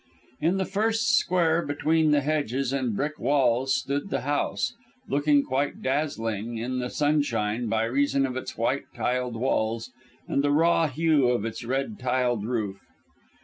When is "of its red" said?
11.29-11.99